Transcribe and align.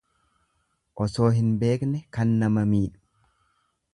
Osoo 1.05 1.27
hin 1.35 1.51
beekne 1.65 2.01
kan 2.19 2.33
nama 2.45 2.65
miidhu. 2.73 3.01